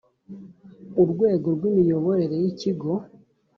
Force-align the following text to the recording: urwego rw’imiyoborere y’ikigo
urwego 1.01 1.47
rw’imiyoborere 1.55 2.35
y’ikigo 2.43 2.89